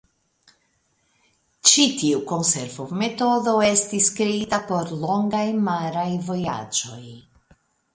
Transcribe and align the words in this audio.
Ĉi 1.71 1.85
tiu 1.99 2.23
konservometodo 2.33 3.55
estis 3.69 4.11
kreita 4.19 4.63
por 4.75 4.93
longaj 5.07 5.47
maraj 5.71 6.13
vojaĝoj. 6.33 7.03